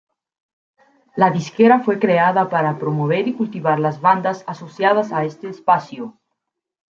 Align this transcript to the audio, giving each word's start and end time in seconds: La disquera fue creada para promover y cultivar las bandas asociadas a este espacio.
La 1.15 1.29
disquera 1.29 1.81
fue 1.81 1.99
creada 1.99 2.49
para 2.49 2.79
promover 2.79 3.27
y 3.27 3.33
cultivar 3.35 3.79
las 3.79 4.01
bandas 4.01 4.43
asociadas 4.47 5.11
a 5.13 5.25
este 5.25 5.47
espacio. 5.47 6.17